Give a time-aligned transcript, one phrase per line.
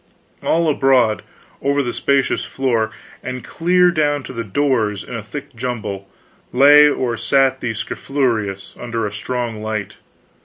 [0.41, 1.21] All abroad
[1.61, 2.89] over the spacious floor,
[3.21, 6.09] and clear down to the doors, in a thick jumble,
[6.51, 9.97] lay or sat the scrofulous, under a strong light.